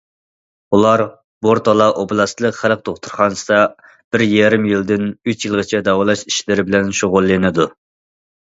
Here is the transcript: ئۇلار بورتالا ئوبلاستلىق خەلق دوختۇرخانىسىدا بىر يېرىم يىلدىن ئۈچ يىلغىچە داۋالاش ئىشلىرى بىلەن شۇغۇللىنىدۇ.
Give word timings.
ئۇلار 0.75 1.01
بورتالا 1.47 1.85
ئوبلاستلىق 2.03 2.57
خەلق 2.61 2.81
دوختۇرخانىسىدا 2.89 3.59
بىر 4.17 4.25
يېرىم 4.29 4.65
يىلدىن 4.73 5.07
ئۈچ 5.13 5.47
يىلغىچە 5.49 5.83
داۋالاش 5.91 6.25
ئىشلىرى 6.33 6.67
بىلەن 6.71 6.91
شۇغۇللىنىدۇ. 7.03 7.71